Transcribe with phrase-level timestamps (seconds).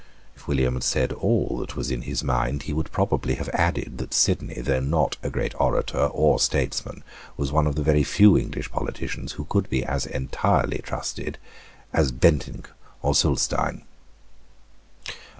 [0.35, 3.99] If William had said all that was in his mind, he would probably have added
[3.99, 7.03] that Sidney, though not a great orator or statesman,
[7.37, 11.37] was one of the very few English politicians who could be as entirely trusted
[11.93, 12.71] as Bentinck
[13.03, 13.83] or Zulestein.